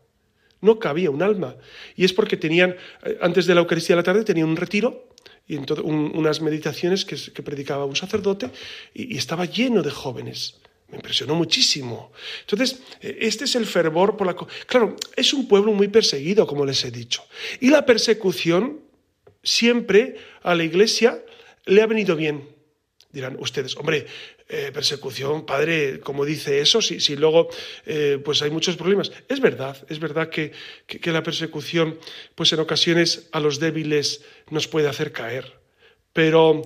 [0.60, 1.56] No cabía un alma.
[1.96, 5.08] Y es porque tenían, eh, antes de la Eucaristía de la tarde, tenían un retiro
[5.46, 8.50] y unas meditaciones que, predicaba un sacerdote
[8.92, 10.58] y, estaba lleno de jóvenes.
[10.96, 12.10] Impresionó muchísimo.
[12.40, 14.34] Entonces, eh, este es el fervor por la...
[14.66, 17.24] Claro, es un pueblo muy perseguido, como les he dicho.
[17.60, 18.80] Y la persecución
[19.42, 21.22] siempre a la iglesia
[21.66, 22.48] le ha venido bien.
[23.12, 24.06] Dirán ustedes, hombre,
[24.48, 27.48] eh, persecución, padre, como dice eso, si, si luego
[27.84, 29.10] eh, pues hay muchos problemas.
[29.28, 30.52] Es verdad, es verdad que,
[30.86, 31.98] que, la persecución,
[32.34, 35.60] pues en ocasiones a los débiles nos puede hacer caer,
[36.12, 36.62] pero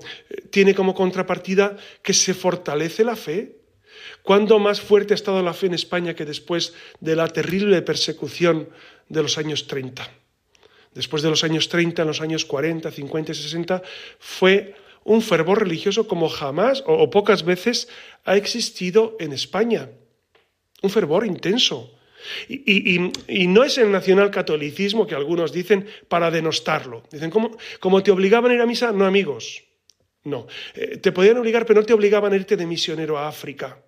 [0.51, 3.60] tiene como contrapartida que se fortalece la fe.
[4.23, 8.69] ¿Cuándo más fuerte ha estado la fe en España que después de la terrible persecución
[9.09, 10.09] de los años 30?
[10.95, 13.83] Después de los años 30, en los años 40, 50 y 60,
[14.19, 17.89] fue un fervor religioso como jamás o, pocas veces
[18.25, 19.89] ha existido en España.
[20.83, 21.97] Un fervor intenso.
[22.49, 27.03] Y, no es el nacionalcatolicismo que algunos dicen para denostarlo.
[27.11, 28.93] Dicen, ¿cómo, como te obligaban a ir a misa?
[28.93, 29.65] No, amigos.
[30.25, 30.47] No.
[30.75, 33.79] Eh, te podían obligar, pero no te obligaban a irte de misionero a África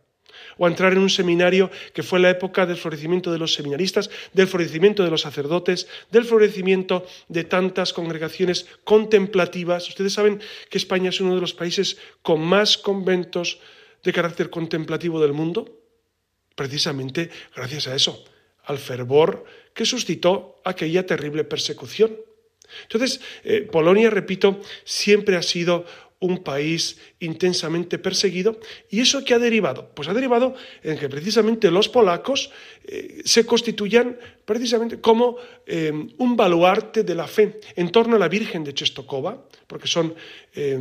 [0.58, 4.10] o a entrar en un seminario que fue la época del florecimiento de los seminaristas,
[4.32, 9.88] del florecimiento de los sacerdotes, del florecimiento de tantas congregaciones contemplativas.
[9.88, 13.58] Ustedes saben que España es uno de los países con más conventos
[14.02, 15.78] de carácter contemplativo del mundo,
[16.54, 18.24] precisamente gracias a eso,
[18.64, 22.16] al fervor que suscitó aquella terrible persecución.
[22.82, 25.84] Entonces, eh, Polonia, repito, siempre ha sido
[26.22, 28.58] un país intensamente perseguido.
[28.88, 29.90] ¿Y eso qué ha derivado?
[29.94, 32.50] Pues ha derivado en que precisamente los polacos
[32.84, 38.28] eh, se constituyan precisamente como eh, un baluarte de la fe en torno a la
[38.28, 40.14] Virgen de Chestokova, porque son
[40.54, 40.78] eh,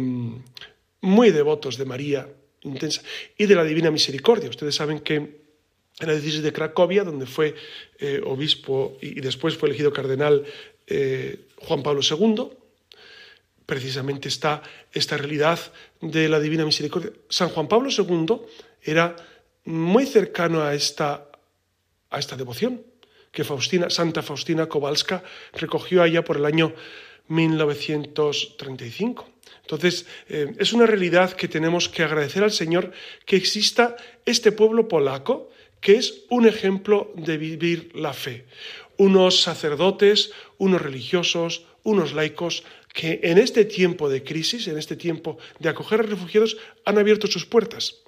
[1.02, 2.30] muy devotos de María
[2.62, 3.02] intensa
[3.38, 4.50] y de la Divina Misericordia.
[4.50, 7.54] Ustedes saben que en la diócesis de Cracovia, donde fue
[8.26, 10.46] obispo y después fue elegido cardenal
[11.58, 12.61] Juan Pablo II,
[13.72, 15.58] precisamente está esta realidad
[16.02, 17.14] de la Divina Misericordia.
[17.30, 18.42] San Juan Pablo II
[18.84, 19.16] era
[19.64, 21.32] muy cercano a esta,
[22.10, 22.84] a esta devoción
[23.32, 26.74] que Faustina, Santa Faustina Kowalska recogió allá por el año
[27.30, 29.30] 1935.
[29.62, 32.92] Entonces, eh, es una realidad que tenemos que agradecer al Señor
[33.26, 38.48] que exista este pueblo polaco que es un ejemplo de vivir la fe.
[38.98, 45.38] Unos sacerdotes, unos religiosos, unos laicos que en este tiempo de crisis, en este tiempo
[45.60, 48.02] de acoger a refugiados, han abierto sus puertas.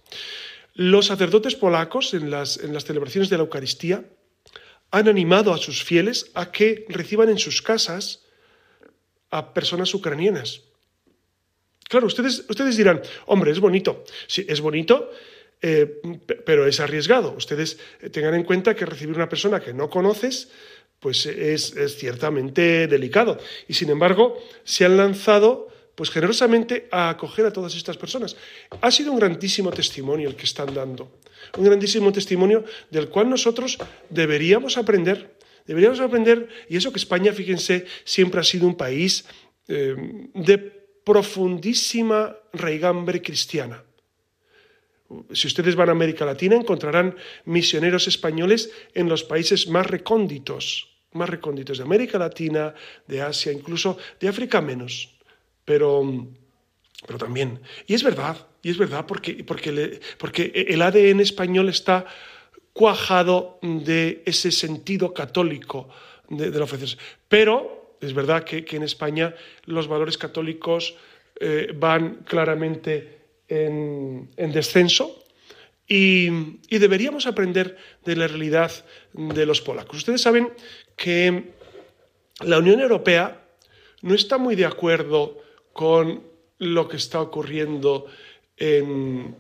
[0.74, 4.04] Los sacerdotes polacos en las, en las celebraciones de la Eucaristía
[4.92, 8.26] han animado a sus fieles a que reciban en sus casas
[9.30, 10.62] a personas ucranianas.
[11.90, 14.04] Claro, ustedes, ustedes dirán, hombre, es bonito.
[14.28, 15.12] Sí, es bonito
[15.66, 16.02] eh,
[16.46, 17.34] pero es arriesgado.
[17.38, 17.80] Ustedes
[18.12, 20.50] tengan en cuenta que recibir una persona que no conoces
[21.04, 23.38] pues es, ciertamente delicado.
[23.68, 28.38] Y sin embargo, se han lanzado pues generosamente a acoger a todas estas personas.
[28.80, 31.20] Ha sido un grandísimo testimonio el que están dando,
[31.58, 33.78] un grandísimo testimonio del cual nosotros
[34.10, 35.36] deberíamos aprender,
[35.68, 39.26] deberíamos aprender, y eso que España, fíjense, siempre ha sido un país
[39.68, 39.94] eh,
[40.34, 40.58] de
[41.04, 43.84] profundísima raigambre cristiana.
[45.34, 51.30] Si ustedes van a América Latina encontrarán misioneros españoles en los países más recónditos, más
[51.30, 52.74] recónditos de América Latina,
[53.08, 55.10] de Asia, incluso de África menos.
[55.66, 56.28] Pero,
[57.06, 62.06] pero también, y es verdad, y es verdad porque, porque, porque el ADN español está
[62.74, 65.90] cuajado de ese sentido católico
[66.28, 66.78] de, la fe.
[67.28, 69.34] Pero es verdad que, en España
[69.66, 70.96] los valores católicos
[71.40, 75.23] eh, van claramente en, descenso
[75.88, 76.30] y,
[76.70, 78.72] deberíamos aprender de la realidad
[79.14, 79.98] de los polacos.
[79.98, 80.52] Ustedes saben
[80.96, 81.52] que
[82.42, 83.46] la Unión Europea
[84.02, 85.42] no está muy de acuerdo
[85.74, 86.24] con
[86.60, 88.06] lo que está ocurriendo
[88.58, 89.36] en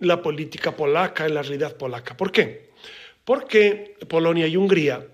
[0.00, 2.16] la política polaca, en la realidad polaca.
[2.16, 2.70] ¿Por qué?
[3.24, 5.06] Porque Polonia y Hungría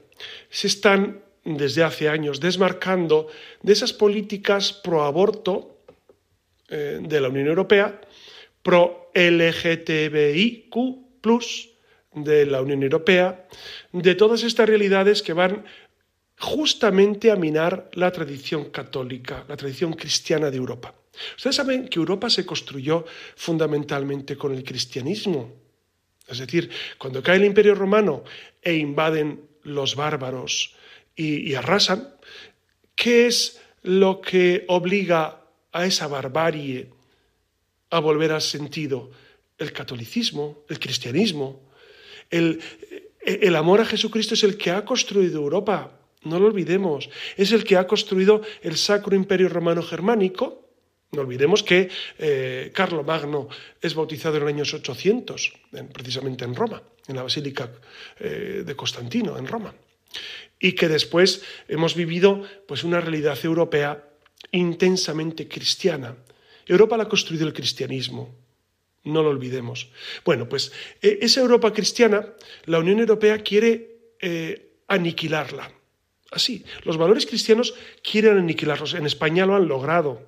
[0.51, 3.29] se están desde hace años desmarcando
[3.63, 5.79] de esas políticas pro aborto
[6.69, 8.01] eh, de la Unión Europea,
[8.69, 10.75] pro LGTBIQ
[12.13, 13.49] de la Unión Europea,
[13.93, 15.65] de todas estas realidades que van
[16.39, 20.95] justamente a minar la tradición católica, la tradición cristiana de Europa.
[21.35, 25.51] Ustedes saben que Europa se construyó fundamentalmente con el cristianismo.
[26.29, 28.23] Es decir, cuando cae el imperio romano
[28.61, 30.75] e invaden los bárbaros
[31.17, 32.11] y, y arrasan,
[32.95, 35.41] ¿qué es lo que obliga
[35.73, 36.98] a esa barbarie
[37.91, 39.11] a volver al sentido?
[39.59, 41.61] El catolicismo, el cristianismo,
[42.31, 42.61] el,
[43.21, 45.99] el amor a Jesucristo es el que ha construido Europa.
[46.25, 47.09] No lo olvidemos.
[47.37, 50.65] Es el que ha construido el Sacro Imperio Romano Germánico.
[51.13, 53.49] No olvidemos que eh, Carlo Magno
[53.81, 55.53] es bautizado en los años 800,
[55.93, 57.71] precisamente en Roma, en la Basílica
[58.19, 59.75] eh, de Constantino, en Roma.
[60.61, 64.05] Y que después hemos vivido pues, una realidad europea
[64.53, 66.17] intensamente cristiana.
[66.69, 68.35] Europa la ha construido el cristianismo,
[69.05, 69.91] no lo olvidemos.
[70.25, 72.35] Bueno, pues e, esa Europa cristiana,
[72.67, 75.73] la Unión Europea quiere eh, aniquilarla.
[76.31, 78.95] Así, los valores cristianos quieren aniquilarlos.
[78.95, 80.27] En España lo han logrado.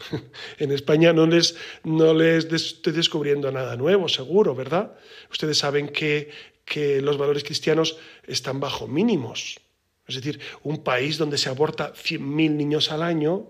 [0.58, 4.96] en España no les, no les estoy descubriendo nada nuevo, seguro, ¿verdad?
[5.30, 6.30] Ustedes saben que,
[6.64, 9.60] que los valores cristianos están bajo mínimos.
[10.06, 13.48] Es decir, un país donde se aborta 100.000 niños al año,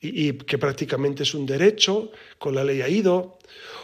[0.00, 3.38] y, que prácticamente es un derecho, con la ley ha ido,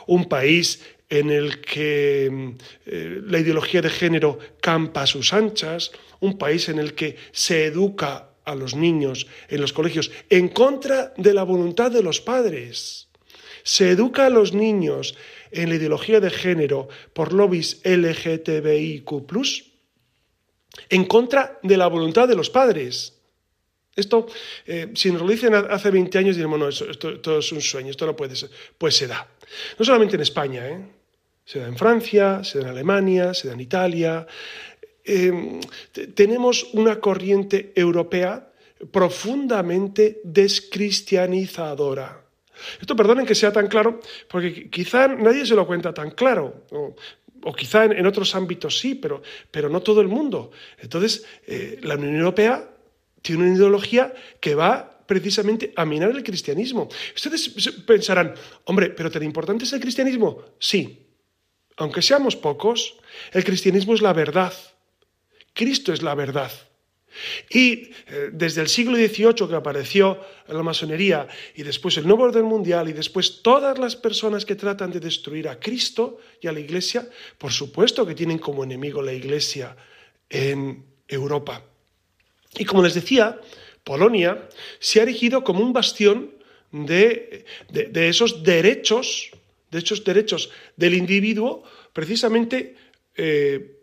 [0.07, 2.55] un país en el que
[2.87, 7.67] eh, la ideología de género campa a sus anchas, un país en el que se
[7.67, 13.09] educa a los niños en los colegios en contra de la voluntad de los padres.
[13.63, 15.17] Se educa a los niños
[15.51, 19.11] en la ideología de género por lobbies LGTBIQ,
[20.91, 23.14] en contra de la voluntad de los padres.
[23.97, 24.27] Esto,
[24.67, 28.07] eh, si nos lo dicen hace 20 años, diremos, no, esto, es un sueño, esto
[28.07, 28.51] no puede ser.
[28.77, 29.27] Pues se da.
[29.79, 30.81] No solamente en España, ¿eh?
[31.45, 34.27] se da en Francia, se da en Alemania, se da en Italia.
[35.05, 35.61] Em,
[36.15, 38.51] tenemos una corriente europea
[38.91, 42.21] profundamente descristianizadora.
[42.81, 46.95] Esto, perdonen que sea tan claro, porque quizá nadie se lo cuenta tan claro, o,
[47.55, 50.51] quizá en, otros ámbitos sí, pero, pero no todo el mundo.
[50.79, 52.74] Entonces, eh, la Unión Europea
[53.25, 56.89] tiene una ideología que va precisamente a minar el cristianismo.
[57.17, 57.49] Ustedes
[57.87, 58.35] pensarán,
[58.65, 60.43] hombre, pero tan importante es el cristianismo.
[60.59, 61.09] Sí,
[61.79, 62.97] aunque seamos pocos,
[63.33, 64.53] el cristianismo es la verdad.
[65.55, 66.53] Cristo es la verdad.
[67.49, 72.45] Y eh, desde el siglo XVIII que apareció la masonería y después el nuevo orden
[72.45, 76.61] mundial y después todas las personas que tratan de destruir a Cristo y a la
[76.61, 77.09] Iglesia,
[77.39, 79.75] por supuesto que tienen como enemigo la Iglesia
[80.29, 81.63] en Europa.
[82.59, 83.41] Y como les decía,
[83.83, 84.49] Polonia
[84.79, 86.31] se ha erigido como un bastión
[86.71, 87.45] de,
[87.95, 89.31] esos derechos,
[89.71, 92.77] de esos derechos del individuo, precisamente
[93.17, 93.79] eh,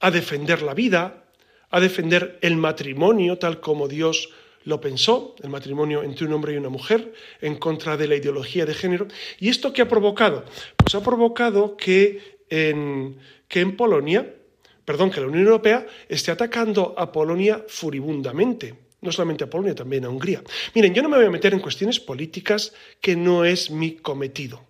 [0.00, 1.24] a defender la vida,
[1.70, 4.30] a defender el matrimonio tal como Dios
[4.64, 8.66] lo pensó, el matrimonio entre un hombre y una mujer, en contra de la ideología
[8.66, 9.06] de género.
[9.38, 10.44] ¿Y esto qué ha provocado?
[10.76, 13.16] Pues ha provocado que en,
[13.48, 14.34] que en Polonia
[14.86, 18.74] perdón, que la Unión Europea esté atacando a Polonia furibundamente.
[19.02, 20.42] No solamente a Polonia, también a Hungría.
[20.74, 24.64] Miren, yo no me voy a meter en cuestiones políticas que no es mi cometido.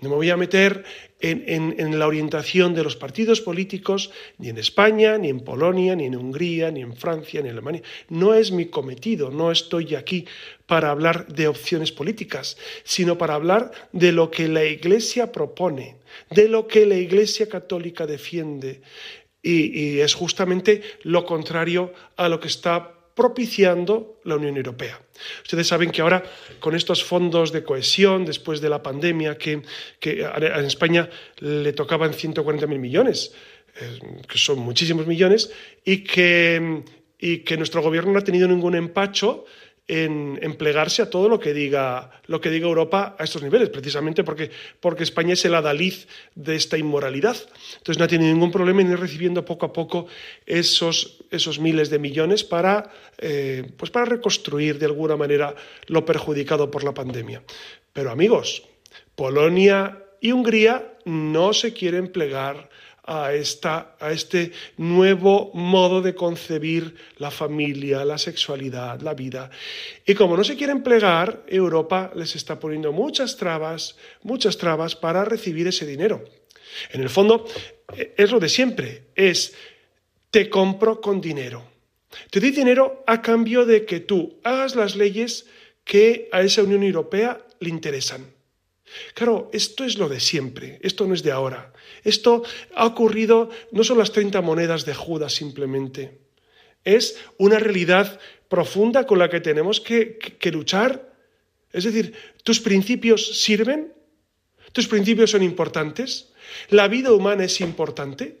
[0.00, 0.84] No me voy a meter
[1.20, 6.16] en, la orientación de los partidos políticos, ni en España, ni en Polonia, ni en
[6.16, 7.82] Hungría, ni en Francia, ni en Alemania.
[8.08, 10.26] No es mi cometido, no estoy aquí
[10.66, 15.96] para hablar de opciones políticas, sino para hablar de lo que la Iglesia propone,
[16.30, 18.82] de lo que la Iglesia católica defiende.
[19.44, 25.00] Y es justamente lo contrario a lo que está propiciando la Unión Europea.
[25.42, 26.22] Ustedes saben que ahora
[26.58, 29.62] con estos fondos de cohesión, después de la pandemia, que,
[30.02, 33.32] en España le tocaban 140.000 millones,
[33.80, 35.52] eh, que son muchísimos millones,
[35.84, 36.82] y que,
[37.18, 39.44] y que nuestro gobierno no ha tenido ningún empacho
[39.86, 44.24] en, plegarse a todo lo que diga lo que diga Europa a estos niveles, precisamente
[44.24, 45.94] porque, porque España es el adalid
[46.34, 47.36] de esta inmoralidad.
[47.76, 50.06] Entonces no tenido ningún problema en ir recibiendo poco a poco
[50.46, 55.54] esos, esos miles de millones para, eh, pues para reconstruir de alguna manera
[55.86, 57.42] lo perjudicado por la pandemia.
[57.92, 58.62] Pero amigos,
[59.14, 62.70] Polonia y Hungría no se quieren plegar
[63.06, 69.50] a, esta, a este nuevo modo de concebir la familia, la sexualidad, la vida.
[70.06, 75.24] Y como no se quieren plegar, Europa les está poniendo muchas trabas, muchas trabas para
[75.24, 76.24] recibir ese dinero.
[76.90, 77.46] En el fondo,
[77.96, 79.54] eh, es lo de siempre, es
[80.30, 81.64] te compro con dinero.
[82.30, 85.46] Te doy dinero a cambio de que tú hagas las leyes
[85.84, 88.33] que a esa Unión Europea le interesan.
[89.14, 91.72] Claro, esto es lo de siempre, esto no es de ahora.
[92.02, 92.42] Esto
[92.74, 96.18] ha ocurrido, no son las 30 monedas de Judas simplemente,
[96.84, 100.18] es una realidad profunda con la que tenemos que,
[100.52, 101.12] luchar.
[101.72, 103.92] Es decir, ¿tus principios sirven?
[104.72, 106.32] ¿Tus principios son importantes?
[106.68, 108.38] ¿La vida humana es importante?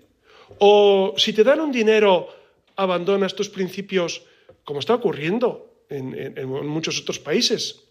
[0.58, 2.28] ¿O si te dan un dinero,
[2.76, 4.22] abandonas tus principios,
[4.62, 7.83] como está ocurriendo en muchos otros países?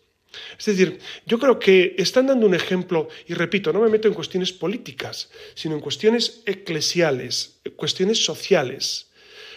[0.57, 4.13] Es decir, yo creo que están dando un ejemplo, y repito, no me meto en
[4.13, 9.11] cuestiones políticas, sino en cuestiones eclesiales, cuestiones sociales,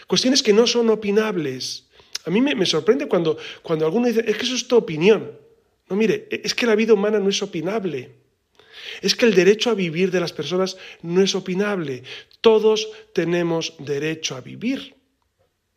[0.07, 1.87] cuestiones que no son opinables.
[2.25, 5.39] A mí me, sorprende cuando, cuando alguno dice, es que eso es tu opinión.
[5.89, 8.11] No, mire, es que la vida humana no es opinable.
[9.01, 12.03] Es que el derecho a vivir de las personas no es opinable.
[12.41, 14.95] Todos tenemos derecho a vivir.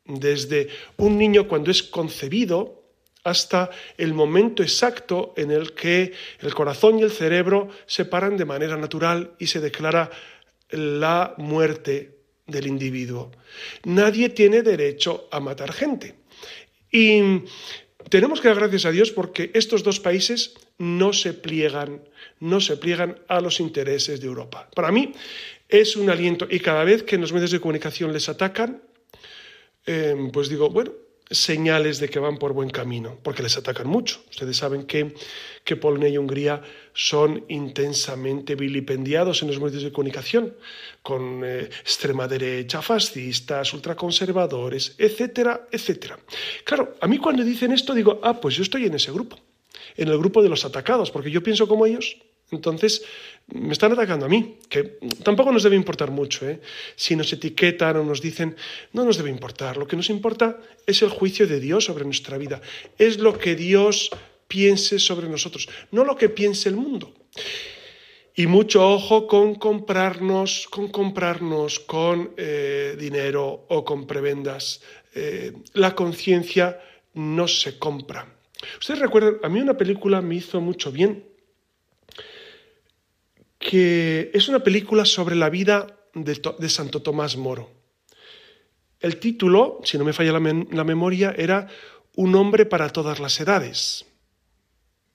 [0.04, 2.79] Desde un niño cuando es concebido,
[3.24, 8.44] hasta el momento exacto en el que el corazón y el cerebro se paran de
[8.44, 10.10] manera natural y se declara
[10.70, 13.30] la muerte del individuo.
[13.84, 16.14] Nadie tiene derecho a matar gente.
[16.90, 17.44] Y
[18.08, 22.02] tenemos que dar gracias a Dios porque estos dos países no se pliegan,
[22.40, 24.68] no se pliegan a los intereses de Europa.
[24.74, 25.12] Para mí
[25.68, 28.82] es un aliento y cada vez que en los medios de comunicación les atacan,
[29.86, 30.92] eh, pues digo, bueno,
[31.30, 34.20] señales de que van por buen camino, porque les atacan mucho.
[34.30, 35.14] Ustedes saben que,
[35.64, 36.60] que Polonia y Hungría
[36.92, 40.56] son intensamente vilipendiados en los medios de comunicación,
[41.02, 46.18] con eh, extrema derecha, fascistas, ultraconservadores, etcétera, etcétera.
[46.64, 49.38] Claro, a mí cuando dicen esto digo, ah, pues yo estoy en ese grupo,
[49.96, 52.16] en el grupo de los atacados, porque yo pienso como ellos.
[52.52, 53.02] Entonces,
[53.52, 56.48] me están atacando a mí, que tampoco nos debe importar mucho.
[56.48, 56.60] ¿eh?
[56.96, 58.56] Si nos etiquetan o nos dicen,
[58.92, 59.76] no nos debe importar.
[59.76, 62.60] Lo que nos importa es el juicio de Dios sobre nuestra vida.
[62.98, 64.10] Es lo que Dios
[64.48, 67.14] piense sobre nosotros, no lo que piense el mundo.
[68.34, 74.82] Y mucho ojo con comprarnos, con comprarnos con eh, dinero o con prebendas.
[75.14, 76.80] Eh, la conciencia
[77.14, 78.26] no se compra.
[78.78, 81.29] Ustedes recuerdan, a mí una película me hizo mucho bien
[83.60, 87.70] que es una película sobre la vida de, Santo Tomás Moro.
[88.98, 91.68] El título, si no me falla la, memoria, era
[92.16, 94.06] Un hombre para todas las edades,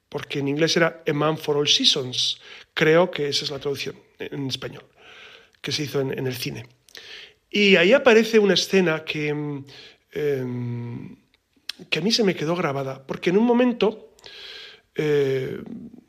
[0.09, 2.39] porque en inglés era A Man for All Seasons.
[2.73, 4.85] Creo que esa es la traducción en español,
[5.59, 6.67] que se hizo en, el cine.
[7.49, 9.65] Y ahí aparece una escena que, em,
[11.89, 14.13] que a mí se me quedó grabada, porque en un momento
[14.95, 15.61] eh,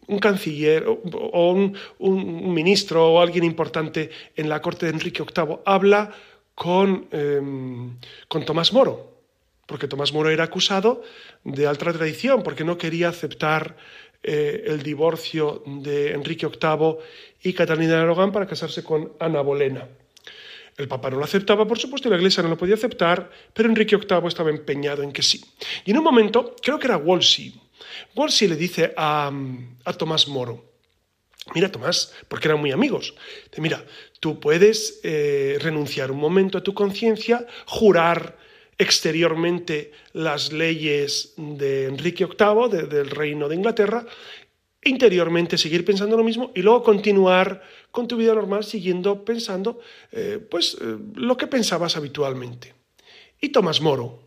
[0.06, 1.52] un canciller o
[1.98, 6.12] un, ministro o alguien importante en la corte de Enrique VIII habla
[6.54, 9.18] con, em, con Tomás Moro,
[9.66, 11.02] porque Tomás Moro era acusado
[11.44, 13.76] de alta traición, porque no quería aceptar
[14.22, 16.96] eh, el divorcio de Enrique VIII
[17.42, 19.86] y Catalina de Aragón para casarse con Ana Bolena.
[20.76, 23.68] El Papa no lo aceptaba, por supuesto, y la Iglesia no lo podía aceptar, pero
[23.68, 25.42] Enrique VIII estaba empeñado en que sí.
[25.84, 27.54] Y en un momento, creo que era Wolsey,
[28.14, 29.32] Wolsey le dice a,
[29.98, 30.72] Tomás Moro,
[31.54, 33.14] mira Tomás, porque eran muy amigos,
[33.58, 33.84] mira,
[34.20, 38.36] tú puedes eh, renunciar un momento a tu conciencia, jurar
[38.78, 44.06] exteriormente las leyes de Enrique VIII, del reino de Inglaterra,
[44.84, 49.80] interiormente seguir pensando lo mismo y luego continuar con tu vida normal siguiendo pensando
[50.12, 52.74] eh, pues eh, lo que pensabas habitualmente.
[53.40, 54.22] Y Tomás Moro,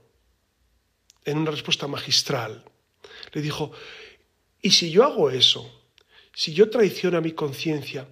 [1.26, 2.64] en una respuesta magistral,
[3.32, 3.72] le dijo,
[4.62, 5.84] ¿y si yo hago eso?
[6.34, 8.08] Si yo traiciono a mi conciencia,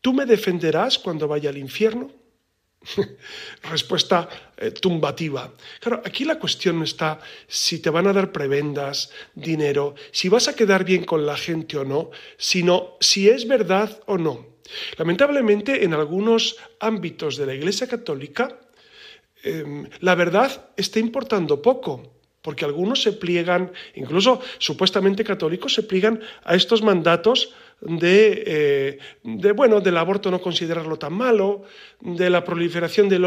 [0.00, 2.10] ¿tú me defenderás cuando vaya al infierno?
[3.70, 5.52] Respuesta eh, tumbativa.
[5.80, 10.48] Claro, aquí la cuestión no está si te van a dar prebendas, dinero, si vas
[10.48, 14.46] a quedar bien con la gente o no, sino si es verdad o no.
[14.96, 18.60] Lamentablemente, en algunos ámbitos de la Iglesia Católica,
[19.42, 26.20] em, la verdad está importando poco porque algunos se pliegan, incluso supuestamente católicos, se pliegan
[26.44, 31.62] a estos mandatos de, eh, bueno, del aborto no considerarlo tan malo,
[32.00, 33.22] de la proliferación del,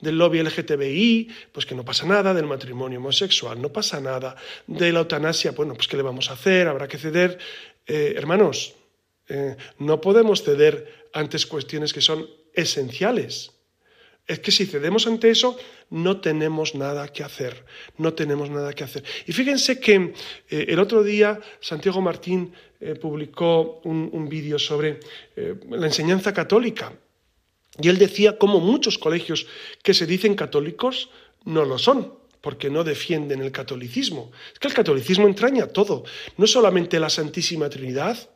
[0.00, 5.00] lobby LGTBI, pues que no pasa nada, del matrimonio homosexual, no pasa nada, de la
[5.00, 6.68] eutanasia, bueno, pues ¿qué le vamos a hacer?
[6.68, 7.38] Habrá que ceder.
[7.86, 8.74] Eh, hermanos,
[9.28, 13.52] eh, no podemos ceder ante cuestiones que son esenciales.
[14.26, 15.58] Es que si cedemos ante eso,
[15.90, 17.64] no tenemos nada que hacer,
[17.96, 19.04] no tenemos nada que hacer.
[19.26, 20.14] Y fíjense que
[20.50, 25.00] eh, el otro día Santiago Martín eh, publicó un, vídeo sobre
[25.36, 26.92] eh, la enseñanza católica.
[27.80, 29.46] Y él decía cómo muchos colegios
[29.82, 31.10] que se dicen católicos
[31.44, 34.30] no lo son, porque no defienden el catolicismo.
[34.52, 36.04] Es que el catolicismo entraña todo,
[36.36, 38.30] no solamente la Santísima Trinidad,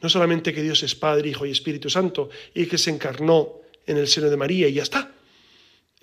[0.00, 3.96] no solamente que Dios es Padre, Hijo y Espíritu Santo y que se encarnó en
[3.96, 5.13] el seno de María y ya está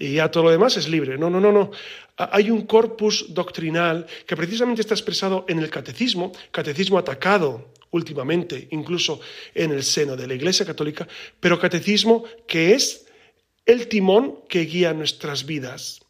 [0.01, 1.15] y ya todo lo demás es libre.
[1.17, 1.69] No, no, no, no.
[2.17, 9.21] Hay un corpus doctrinal que precisamente está expresado en el catecismo, catecismo atacado últimamente, incluso
[9.53, 11.07] en el seno de la Iglesia Católica,
[11.39, 13.05] pero catecismo que es
[13.65, 16.01] el timón que guía nuestras vidas.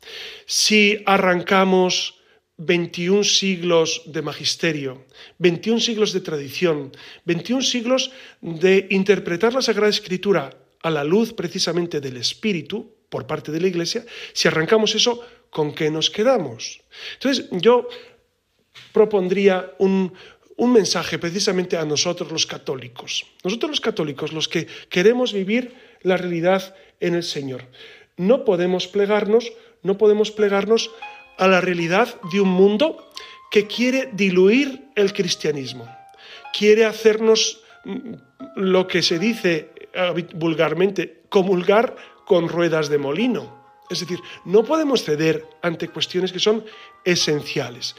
[0.46, 2.16] Si arrancamos
[2.58, 5.06] 21 siglos de magisterio,
[5.40, 6.92] 21 siglos de tradición,
[7.26, 10.50] 21 siglos de interpretar la Sagrada Escritura
[10.82, 15.76] a la luz precisamente del Espíritu, por parte de la Iglesia, si arrancamos eso, ¿con
[15.76, 16.80] qué nos quedamos?
[17.16, 17.90] Entonces, yo
[18.94, 20.14] propondría un,
[20.56, 23.26] un mensaje precisamente a nosotros los católicos.
[23.44, 27.66] Nosotros los católicos, los que queremos vivir la realidad en el Señor.
[28.16, 29.52] No podemos plegarnos,
[29.84, 30.90] no podemos plegarnos
[31.38, 33.12] a la realidad de un mundo
[33.52, 35.86] que quiere diluir el cristianismo,
[36.58, 38.14] quiere hacernos mm,
[38.56, 39.72] lo que se dice
[40.36, 41.96] vulgarmente, comulgar
[42.26, 43.62] con ruedas de molino.
[43.90, 46.64] Es decir, no podemos ceder ante cuestiones que son
[47.04, 47.96] esenciales.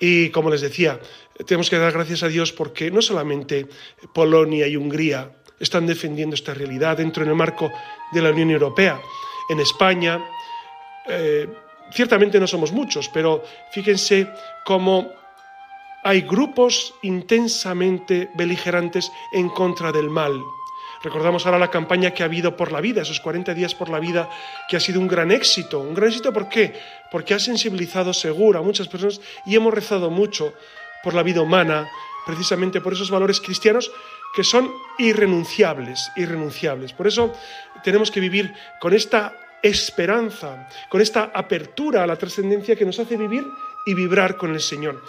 [0.00, 0.98] Y como les decía,
[1.46, 3.68] tenemos que dar gracias a Dios porque no solamente
[4.12, 7.70] Polonia y Hungría están defendiendo esta realidad dentro del marco
[8.12, 9.00] de la Unión Europea.
[9.48, 10.20] En España,
[11.08, 11.46] eh,
[11.92, 14.28] ciertamente no somos muchos, pero fíjense
[14.64, 15.08] cómo
[16.02, 20.42] hay grupos intensamente beligerantes en contra del mal
[21.02, 24.00] Recordamos ahora la campaña que ha habido por la vida, esos 40 días por la
[24.00, 24.28] vida,
[24.68, 25.80] que ha sido un gran éxito.
[25.80, 26.74] ¿Un gran éxito por qué?
[27.10, 30.54] Porque ha sensibilizado seguro a muchas personas y hemos rezado mucho
[31.02, 31.88] por la vida humana,
[32.24, 33.90] precisamente por esos valores cristianos
[34.34, 36.92] que son irrenunciables, irrenunciables.
[36.92, 37.32] Por eso
[37.84, 39.32] tenemos que vivir con esta
[39.62, 43.46] esperanza, con esta apertura a la trascendencia que nos hace vivir
[43.86, 45.02] y vibrar con el Señor.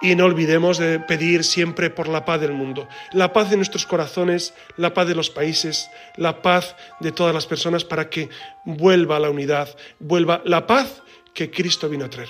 [0.00, 3.86] Y no olvidemos de pedir siempre por la paz del mundo, la paz de nuestros
[3.86, 8.28] corazones, la paz de los países, la paz de todas las personas para que
[8.64, 12.28] vuelva la unidad, vuelva la paz que Cristo vino a traer.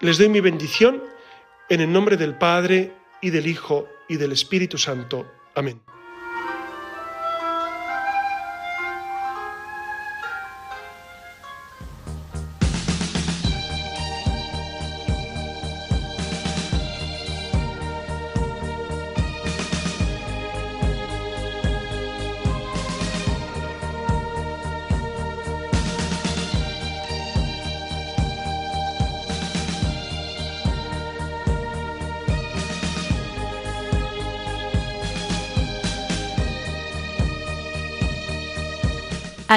[0.00, 1.02] Les doy mi bendición
[1.68, 5.26] en el nombre del Padre y del Hijo y del Espíritu Santo.
[5.54, 5.80] Amén.